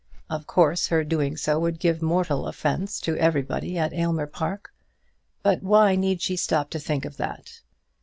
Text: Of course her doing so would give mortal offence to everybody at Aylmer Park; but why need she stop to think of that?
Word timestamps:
Of 0.31 0.47
course 0.47 0.87
her 0.87 1.03
doing 1.03 1.37
so 1.37 1.59
would 1.59 1.77
give 1.79 2.01
mortal 2.01 2.47
offence 2.47 2.99
to 3.01 3.15
everybody 3.17 3.77
at 3.77 3.93
Aylmer 3.93 4.25
Park; 4.25 4.73
but 5.43 5.61
why 5.61 5.95
need 5.95 6.23
she 6.23 6.35
stop 6.35 6.71
to 6.71 6.79
think 6.79 7.05
of 7.05 7.17
that? 7.17 7.61